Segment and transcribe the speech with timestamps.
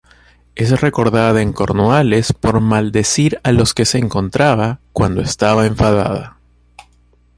[0.55, 6.39] Es recordada en Cornualles por maldecir a los que se encontraba cuando estaba enfadada.